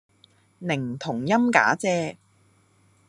[0.59, 2.17] 寧同音假借